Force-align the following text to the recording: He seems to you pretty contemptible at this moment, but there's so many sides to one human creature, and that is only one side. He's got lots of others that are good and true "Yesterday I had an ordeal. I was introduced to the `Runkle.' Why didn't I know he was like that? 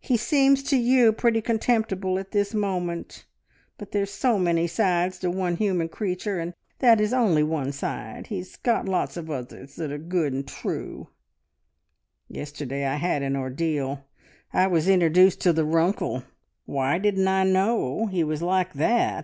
He 0.00 0.18
seems 0.18 0.62
to 0.64 0.76
you 0.76 1.10
pretty 1.10 1.40
contemptible 1.40 2.18
at 2.18 2.32
this 2.32 2.52
moment, 2.52 3.24
but 3.78 3.92
there's 3.92 4.10
so 4.12 4.38
many 4.38 4.66
sides 4.66 5.18
to 5.20 5.30
one 5.30 5.56
human 5.56 5.88
creature, 5.88 6.38
and 6.38 6.52
that 6.80 7.00
is 7.00 7.14
only 7.14 7.42
one 7.42 7.72
side. 7.72 8.26
He's 8.26 8.56
got 8.56 8.86
lots 8.86 9.16
of 9.16 9.30
others 9.30 9.76
that 9.76 9.90
are 9.90 9.96
good 9.96 10.34
and 10.34 10.46
true 10.46 11.08
"Yesterday 12.28 12.84
I 12.84 12.96
had 12.96 13.22
an 13.22 13.36
ordeal. 13.36 14.04
I 14.52 14.66
was 14.66 14.86
introduced 14.86 15.40
to 15.44 15.52
the 15.54 15.64
`Runkle.' 15.64 16.24
Why 16.66 16.98
didn't 16.98 17.28
I 17.28 17.44
know 17.44 18.04
he 18.04 18.22
was 18.22 18.42
like 18.42 18.74
that? 18.74 19.18